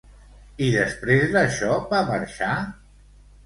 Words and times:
I 0.67 0.69
després 0.75 1.29
d'això 1.37 1.77
va 1.95 2.03
marxar? 2.11 2.53